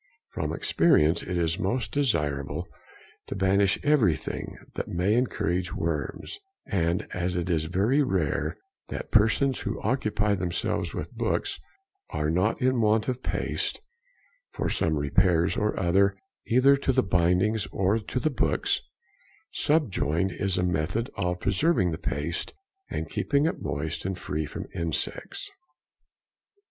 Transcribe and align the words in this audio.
From 0.31 0.51
experience, 0.51 1.21
it 1.21 1.37
is 1.37 1.59
most 1.59 1.91
desirable 1.91 2.67
to 3.27 3.35
banish 3.35 3.77
everything 3.83 4.57
that 4.73 4.87
may 4.87 5.13
encourage 5.13 5.73
worms, 5.75 6.39
and 6.65 7.07
as 7.13 7.35
it 7.35 7.51
is 7.51 7.65
very 7.65 8.01
rare 8.01 8.57
that 8.87 9.11
persons 9.11 9.59
who 9.59 9.79
occupy 9.83 10.33
themselves 10.33 10.95
with 10.95 11.13
books 11.13 11.59
are 12.09 12.31
not 12.31 12.59
in 12.59 12.81
want 12.81 13.07
of 13.09 13.21
paste, 13.21 13.79
for 14.53 14.69
some 14.69 14.95
repairs 14.95 15.55
or 15.55 15.79
other, 15.79 16.15
either 16.47 16.75
to 16.77 16.91
the 16.91 17.03
bindings 17.03 17.67
or 17.67 17.99
to 17.99 18.19
the 18.19 18.31
books, 18.31 18.81
subjoined 19.51 20.31
is 20.31 20.57
a 20.57 20.63
method 20.63 21.11
of 21.15 21.39
preserving 21.39 21.91
the 21.91 21.99
paste 21.99 22.55
and 22.89 23.07
keeping 23.11 23.45
it 23.45 23.61
moist 23.61 24.03
and 24.05 24.17
free 24.17 24.47
from 24.47 24.65
insects. 24.73 25.51